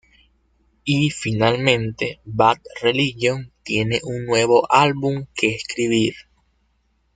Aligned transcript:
Y 0.83 1.11
finalmente, 1.11 2.21
Bad 2.25 2.57
Religion 2.81 3.51
tiene 3.61 3.99
un 4.03 4.25
nuevo 4.25 4.63
álbum 4.71 5.27
que 5.35 5.53
escribir. 5.53 6.15